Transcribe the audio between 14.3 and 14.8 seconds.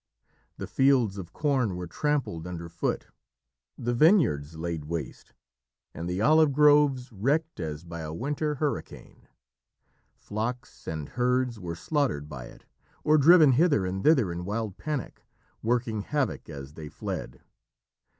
in wild